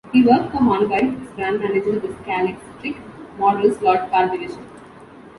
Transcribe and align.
He 0.11 0.23
worked 0.23 0.51
for 0.51 0.57
Hornby 0.63 0.95
as 0.95 1.31
brand 1.35 1.59
manager 1.59 1.95
of 1.95 2.01
the 2.01 2.07
"Scalextric" 2.07 2.95
model 3.37 3.71
slot 3.71 4.09
car 4.09 4.29
division. 4.29 4.65